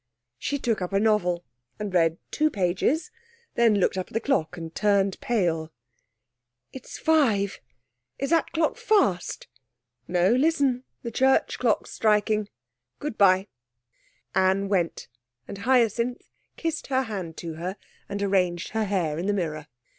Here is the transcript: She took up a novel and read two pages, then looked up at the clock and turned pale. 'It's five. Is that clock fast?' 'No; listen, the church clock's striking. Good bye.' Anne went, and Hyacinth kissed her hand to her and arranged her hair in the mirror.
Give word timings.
She 0.39 0.57
took 0.57 0.81
up 0.81 0.93
a 0.93 0.99
novel 0.99 1.45
and 1.77 1.93
read 1.93 2.17
two 2.31 2.49
pages, 2.49 3.11
then 3.53 3.75
looked 3.75 3.99
up 3.99 4.07
at 4.07 4.13
the 4.13 4.19
clock 4.19 4.57
and 4.57 4.73
turned 4.73 5.19
pale. 5.21 5.71
'It's 6.73 6.97
five. 6.97 7.59
Is 8.17 8.31
that 8.31 8.51
clock 8.51 8.77
fast?' 8.77 9.45
'No; 10.07 10.31
listen, 10.31 10.85
the 11.03 11.11
church 11.11 11.59
clock's 11.59 11.91
striking. 11.91 12.49
Good 12.97 13.15
bye.' 13.15 13.45
Anne 14.33 14.69
went, 14.69 15.07
and 15.47 15.59
Hyacinth 15.59 16.27
kissed 16.57 16.87
her 16.87 17.03
hand 17.03 17.37
to 17.37 17.53
her 17.53 17.77
and 18.09 18.23
arranged 18.23 18.69
her 18.69 18.85
hair 18.85 19.19
in 19.19 19.27
the 19.27 19.33
mirror. 19.33 19.67